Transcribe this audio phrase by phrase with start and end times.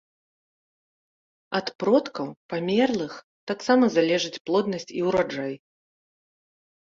[1.57, 3.13] Ад продкаў, памерлых
[3.51, 5.53] таксама залежыць плоднасць і ўраджай.